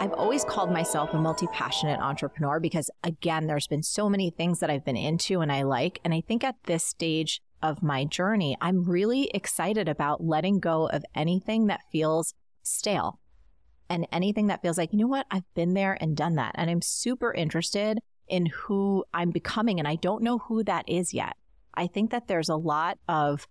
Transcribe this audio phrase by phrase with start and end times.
[0.00, 4.60] I've always called myself a multi passionate entrepreneur because, again, there's been so many things
[4.60, 6.00] that I've been into and I like.
[6.04, 10.88] And I think at this stage of my journey, I'm really excited about letting go
[10.88, 13.18] of anything that feels stale
[13.90, 15.26] and anything that feels like, you know what?
[15.32, 16.52] I've been there and done that.
[16.54, 19.80] And I'm super interested in who I'm becoming.
[19.80, 21.34] And I don't know who that is yet.
[21.74, 23.48] I think that there's a lot of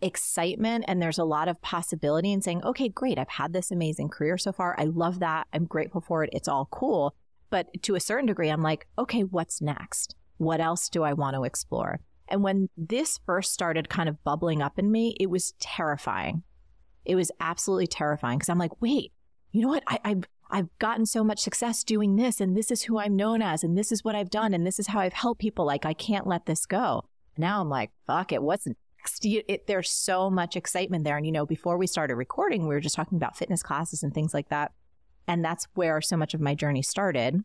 [0.00, 3.18] excitement and there's a lot of possibility in saying, okay, great.
[3.18, 4.74] I've had this amazing career so far.
[4.78, 5.46] I love that.
[5.52, 6.30] I'm grateful for it.
[6.32, 7.14] It's all cool.
[7.50, 10.14] But to a certain degree, I'm like, okay, what's next?
[10.38, 12.00] What else do I want to explore?
[12.28, 16.42] And when this first started kind of bubbling up in me, it was terrifying.
[17.04, 19.12] It was absolutely terrifying because I'm like, wait,
[19.52, 19.84] you know what?
[19.86, 23.42] I, I've, I've gotten so much success doing this and this is who I'm known
[23.42, 25.64] as and this is what I've done and this is how I've helped people.
[25.64, 27.04] Like, I can't let this go.
[27.38, 28.42] Now I'm like, fuck it.
[28.42, 28.66] What's
[29.06, 29.24] next?
[29.24, 31.16] You, it, there's so much excitement there.
[31.16, 34.12] And, you know, before we started recording, we were just talking about fitness classes and
[34.12, 34.72] things like that.
[35.28, 37.42] And that's where so much of my journey started.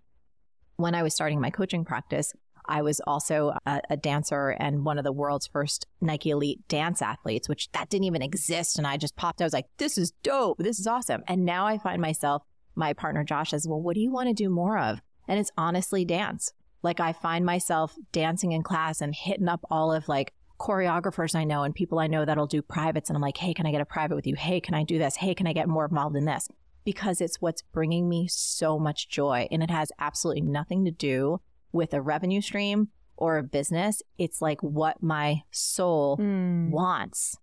[0.77, 2.33] When I was starting my coaching practice,
[2.65, 7.01] I was also a, a, dancer and one of the world's first Nike Elite dance
[7.01, 8.77] athletes, which that didn't even exist.
[8.77, 9.41] And I just popped.
[9.41, 10.59] I was like, this is dope.
[10.59, 11.23] This is awesome.
[11.27, 12.43] And now I find myself,
[12.75, 15.01] my partner Josh says, well, what do you want to do more of?
[15.27, 16.53] And it's honestly dance.
[16.83, 21.43] Like I find myself dancing in class and hitting up all of like choreographers I
[21.43, 23.09] know and people I know that'll do privates.
[23.09, 24.35] And I'm like, Hey, can I get a private with you?
[24.35, 25.15] Hey, can I do this?
[25.15, 26.47] Hey, can I get more involved in this?
[26.85, 29.47] Because it's what's bringing me so much joy.
[29.51, 34.03] And it has absolutely nothing to do with a revenue stream or a business.
[34.19, 36.69] It's like what my soul mm.
[36.69, 37.37] wants.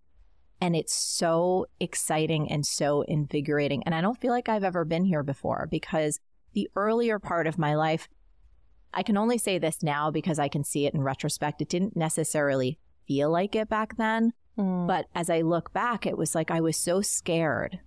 [0.61, 3.83] And it's so exciting and so invigorating.
[3.85, 6.21] And I don't feel like I've ever been here before because
[6.53, 8.09] the earlier part of my life,
[8.95, 11.63] I can only say this now because I can see it in retrospect.
[11.63, 12.79] It didn't necessarily
[13.09, 14.33] feel like it back then.
[14.57, 14.87] Mm.
[14.87, 17.81] But as I look back, it was like I was so scared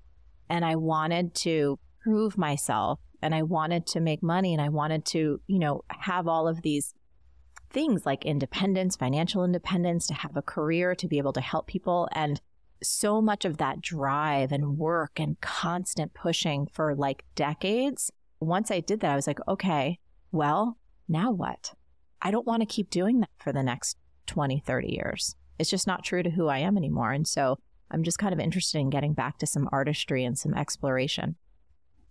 [0.50, 5.05] and I wanted to prove myself and I wanted to make money and I wanted
[5.05, 6.93] to, you know, have all of these
[7.70, 12.09] things like independence, financial independence, to have a career, to be able to help people.
[12.14, 12.42] And
[12.83, 18.11] so much of that drive and work and constant pushing for like decades.
[18.39, 19.99] Once I did that, I was like, okay,
[20.32, 20.77] well,
[21.08, 21.73] now what?
[22.21, 23.98] I don't want to keep doing that for the next
[24.31, 25.36] 20, 30 years.
[25.59, 27.11] It's just not true to who I am anymore.
[27.11, 27.59] And so
[27.92, 31.36] I'm just kind of interested in getting back to some artistry and some exploration.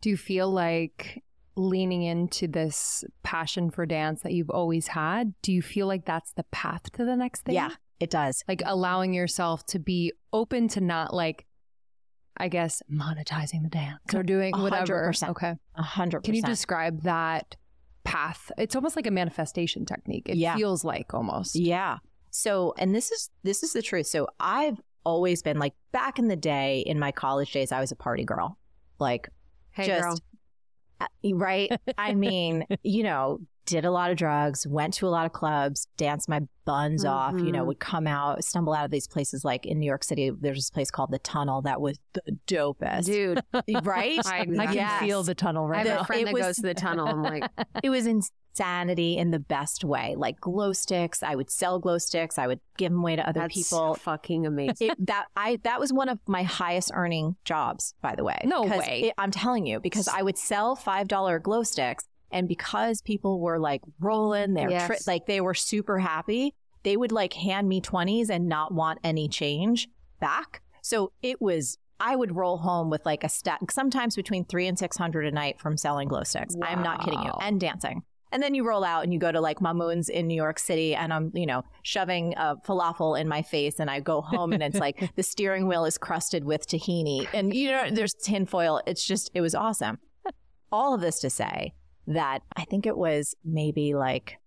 [0.03, 1.25] Do you feel like
[1.57, 6.33] leaning into this passion for dance that you've always had, do you feel like that's
[6.33, 7.55] the path to the next thing?
[7.55, 8.45] Yeah, it does.
[8.47, 11.47] Like allowing yourself to be open to not like,
[12.37, 15.11] I guess, monetizing the dance or doing whatever.
[15.11, 15.31] 100%.
[15.31, 15.55] Okay.
[15.77, 17.57] A hundred Can you describe that
[18.05, 18.53] path?
[18.59, 20.29] It's almost like a manifestation technique.
[20.29, 20.57] It yeah.
[20.57, 21.57] feels like almost.
[21.57, 21.99] Yeah.
[22.31, 24.07] So, and this is, this is the truth.
[24.07, 27.93] So I've always been like back in the day in my college days, I was
[27.93, 28.59] a party girl.
[28.99, 29.29] Like,
[29.71, 30.19] hey, just, girl.
[31.33, 31.71] Right.
[31.97, 35.87] I mean, you know, did a lot of drugs, went to a lot of clubs,
[35.97, 37.13] danced my buns mm-hmm.
[37.13, 40.05] off, you know, would come out, stumble out of these places like in New York
[40.05, 40.31] City.
[40.31, 43.07] There's this place called the Tunnel that was the dopest.
[43.07, 43.41] Dude.
[43.85, 44.19] right?
[44.27, 45.01] I, I can yes.
[45.01, 46.03] feel the tunnel right I have now.
[46.03, 47.09] a friend that was, goes to the tunnel.
[47.09, 47.45] I'm like,
[47.83, 50.15] it was insanity in the best way.
[50.17, 52.39] Like glow sticks, I would sell glow sticks.
[52.39, 53.95] I would give them away to other That's people.
[53.95, 54.91] Fucking amazing.
[54.91, 58.41] It, that I that was one of my highest earning jobs, by the way.
[58.45, 59.05] No way.
[59.07, 63.41] It, I'm telling you, because I would sell five dollar glow sticks, and because people
[63.41, 64.87] were like rolling, their yes.
[64.87, 66.55] tri- like they were super happy.
[66.83, 69.89] They would like hand me twenties and not want any change
[70.21, 70.63] back.
[70.83, 74.79] So it was I would roll home with like a stack, sometimes between three and
[74.79, 76.57] 600 a night from selling glow sticks.
[76.57, 76.67] Wow.
[76.69, 77.33] I'm not kidding you.
[77.41, 78.03] And dancing.
[78.33, 80.95] And then you roll out and you go to like Mamoun's in New York City
[80.95, 84.63] and I'm, you know, shoving a falafel in my face and I go home and
[84.63, 88.81] it's like the steering wheel is crusted with tahini and you know, there's tinfoil.
[88.87, 89.99] It's just, it was awesome.
[90.73, 91.75] All of this to say
[92.07, 94.39] that I think it was maybe like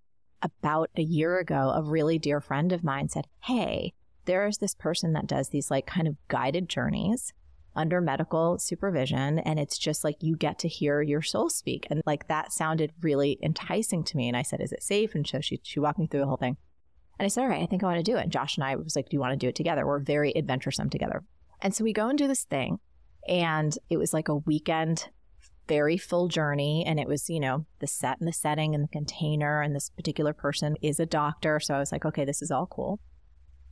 [0.41, 3.93] about a year ago, a really dear friend of mine said, Hey,
[4.25, 7.33] there's this person that does these like kind of guided journeys
[7.75, 9.39] under medical supervision.
[9.39, 11.87] And it's just like you get to hear your soul speak.
[11.89, 14.27] And like that sounded really enticing to me.
[14.27, 15.15] And I said, Is it safe?
[15.15, 16.57] And so she, she walked me through the whole thing.
[17.19, 18.23] And I said, All right, I think I want to do it.
[18.23, 19.85] And Josh and I was like, Do you want to do it together?
[19.85, 21.23] We're very adventuresome together.
[21.61, 22.79] And so we go and do this thing.
[23.27, 25.09] And it was like a weekend,
[25.67, 26.83] very full journey.
[26.85, 29.61] And it was, you know, the set and the setting and the container.
[29.61, 31.59] And this particular person is a doctor.
[31.59, 32.99] So I was like, okay, this is all cool.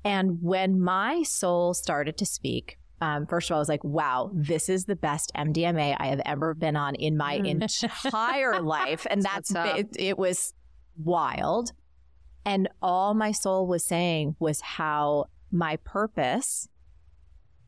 [0.03, 4.29] And when my soul started to speak, um, first of all, I was like, wow,
[4.33, 8.03] this is the best MDMA I have ever been on in my mm.
[8.05, 9.07] entire life.
[9.09, 10.53] And that's, it, it was
[10.97, 11.71] wild.
[12.45, 16.67] And all my soul was saying was how my purpose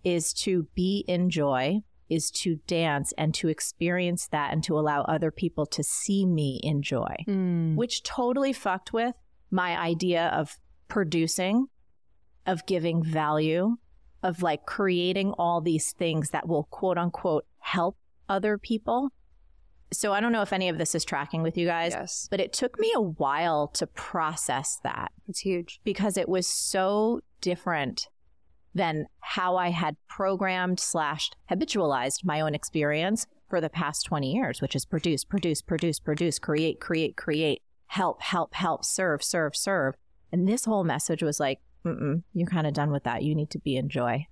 [0.04, 5.02] is to be in joy is to dance and to experience that and to allow
[5.04, 7.76] other people to see me enjoy, Mm.
[7.76, 9.16] which totally fucked with
[9.52, 10.58] my idea of
[10.88, 11.68] producing,
[12.46, 13.78] of giving value,
[14.22, 17.98] of like creating all these things that will quote unquote help
[18.30, 19.10] other people.
[19.92, 22.28] So I don't know if any of this is tracking with you guys, Yes.
[22.32, 25.80] but it took me a while to process that It's huge.
[25.84, 28.08] because it was so different
[28.76, 34.62] than how I had programmed slash habitualized my own experience for the past 20 years,
[34.62, 39.96] which is produce, produce, produce, produce, create, create, create, help, help, help, serve, serve, serve.
[40.32, 43.24] And this whole message was like, Mm-mm, you're kind of done with that.
[43.24, 44.28] You need to be in joy.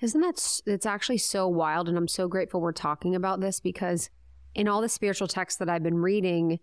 [0.00, 1.88] Isn't that, it's actually so wild.
[1.88, 4.08] And I'm so grateful we're talking about this because
[4.54, 6.60] in all the spiritual texts that I've been reading,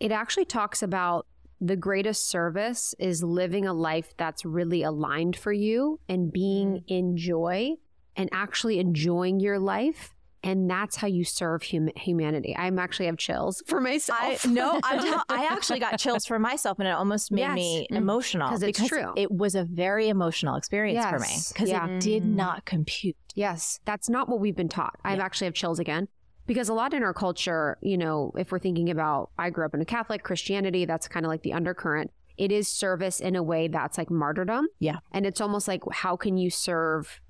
[0.00, 1.26] it actually talks about
[1.60, 7.16] the greatest service is living a life that's really aligned for you and being in
[7.16, 7.72] joy
[8.14, 10.12] and actually enjoying your life.
[10.42, 12.54] And that's how you serve hum- humanity.
[12.56, 14.46] I'm actually have chills for myself.
[14.46, 17.54] I no, I'm tell- I actually got chills for myself, and it almost made Yes.
[17.56, 17.96] me Mm.
[17.96, 19.12] emotional 'Cause it's true.
[19.16, 21.88] It was a very emotional experience for me because Yeah.
[21.88, 22.34] it did Mm.
[22.36, 23.16] not compute.
[23.34, 24.94] Yes, that's not what we've been taught.
[25.04, 25.24] I Yeah.
[25.24, 26.06] actually have chills again
[26.46, 29.74] because a lot in our culture, you know, if we're thinking about, I grew up
[29.74, 32.10] in a Catholic Christianity, that's kind of like the undercurrent.
[32.36, 34.68] It is service in a way that's like martyrdom.
[34.78, 34.98] Yeah.
[35.12, 37.20] And it's almost like, how can you serve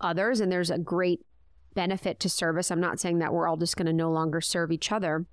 [0.00, 0.40] others?
[0.40, 1.20] And there's a great
[1.74, 2.70] benefit to service.
[2.70, 5.26] I'm not saying that we're all just going to no longer serve each other.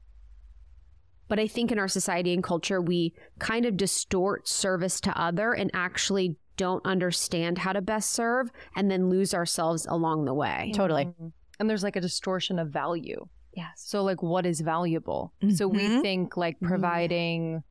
[1.27, 5.53] But I think in our society and culture, we kind of distort service to other
[5.53, 10.71] and actually don't understand how to best serve and then lose ourselves along the way.
[10.75, 11.05] Totally.
[11.05, 11.31] Mhm.
[11.59, 13.25] And there's like a distortion of value.
[13.55, 13.71] Yes.
[13.77, 15.33] So like what is valuable?
[15.55, 16.01] So we Mhm.
[16.01, 16.67] think like Mhm.
[16.67, 17.63] providing,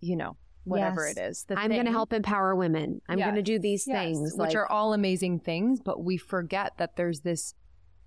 [0.00, 1.16] you know, whatever Yes.
[1.16, 1.44] it is.
[1.44, 3.00] the I'm going to help empower women.
[3.08, 4.32] I'm going to do these Yes, things.
[4.32, 7.54] which like- are all amazing things, but we forget that there's this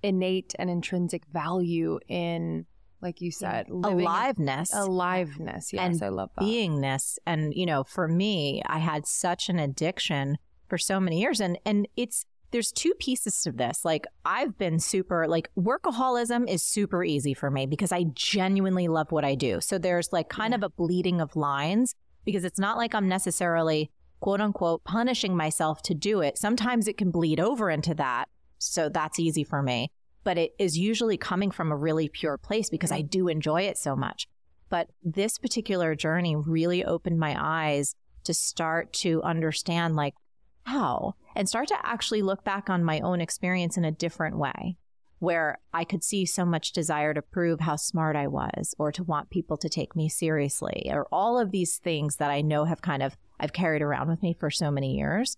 [0.01, 2.65] innate and intrinsic value in,
[3.01, 4.73] like you said, living Aliveness.
[4.73, 5.71] aliveness.
[5.73, 6.43] Yes, And I love that.
[6.43, 10.37] beingness and you know for me i had such an addiction
[10.67, 13.85] for so many years and and it's there's two pieces to this.
[13.85, 19.11] Like i've been super like workaholism is super easy for me because i genuinely love
[19.11, 19.61] what i do.
[19.61, 23.91] So there's like kind of a bleeding of lines because it's not like i'm necessarily
[24.19, 26.37] quote unquote punishing myself to do it.
[26.37, 29.91] Sometimes it can bleed over into that so that's easy for me.
[30.23, 33.77] But it is usually coming from a really pure place because i do enjoy it
[33.77, 34.27] so much.
[34.69, 37.95] But this particular journey really opened my eyes
[38.25, 40.13] to start to understand like
[40.63, 44.77] how and start to actually look back on my own experience in a different way
[45.19, 49.03] where I could see so much desire to prove how smart I was or to
[49.03, 52.81] want people to take me seriously or all of these things that I know have
[52.81, 55.37] kind of I've carried around with me for so many years.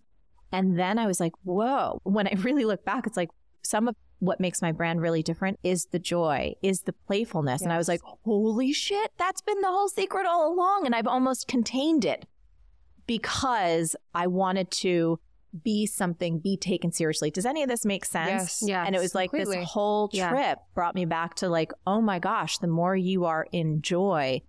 [0.52, 3.30] And then I was like, whoa, when I really look back, it's like
[3.64, 7.64] some of what makes my brand really different is the joy, is the playfulness.
[7.64, 10.86] And I was like, holy shit, that's been the whole secret all along.
[10.86, 12.26] And I've almost contained it
[13.08, 15.20] because I wanted to
[15.64, 17.30] be something, be taken seriously.
[17.30, 18.62] Does any of this make sense?
[18.62, 18.64] Yes.
[18.66, 19.58] Yes, And it was like completely.
[19.58, 20.30] this whole Yeah.
[20.30, 24.42] trip brought me back to like, oh my gosh, the more you are in joy,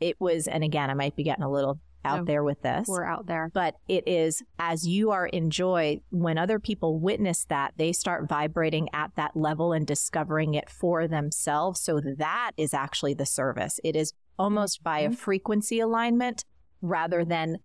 [0.00, 2.88] it was, and again, I might be getting a little out No, there with this
[2.88, 3.50] we're out there.
[3.52, 8.26] but it is as you are in joy when other people witness that they start
[8.28, 13.78] vibrating at that level and discovering it for themselves so that is actually the service
[13.84, 15.14] it is almost by a mm-hmm.
[15.14, 16.44] frequency alignment
[16.80, 17.58] rather than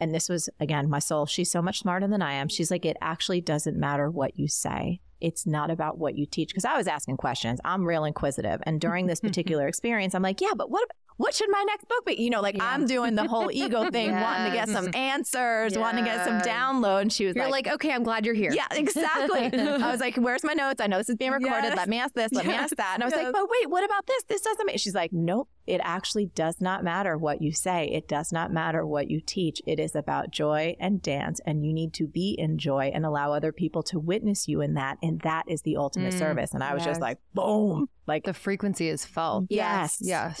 [0.00, 1.26] and this was again my soul.
[1.26, 2.48] She's so much smarter than i am.
[2.48, 5.00] She's like it actually doesn't matter what you say.
[5.20, 6.48] It's not about what you teach.
[6.48, 7.60] Because i was asking questions.
[7.64, 8.60] I'm real inquisitive.
[8.64, 10.88] And during this particular experience i'm like yeah but what
[11.20, 12.14] what should my next book be?
[12.14, 12.64] You know, like Yeah.
[12.72, 16.38] I'm doing the whole ego thing, wanting to get some answers, wanting to get some
[16.38, 16.46] Yes.
[16.46, 17.02] download.
[17.02, 18.52] And she was You're like, like, okay, I'm glad you're here.
[18.52, 19.44] yeah, exactly.
[19.60, 20.80] I was like, where's my notes?
[20.80, 21.64] I know this is being recorded.
[21.68, 21.76] Yes.
[21.76, 22.32] Let me ask this.
[22.32, 22.92] Let me ask that.
[22.94, 23.24] And I was Yes.
[23.24, 24.22] like, but wait, what about this?
[24.24, 24.78] This doesn't make.
[24.78, 25.48] She's like, nope.
[25.66, 27.88] It actually does not matter what you say.
[27.92, 29.60] It does not matter what you teach.
[29.66, 33.32] It is about joy and dance, and you need to be in joy and allow
[33.32, 34.96] other people to witness you in that.
[35.02, 36.54] And that is the ultimate Mm, service.
[36.54, 39.44] And I was just like, boom, like the frequency is felt.
[39.50, 40.40] yes, Yes.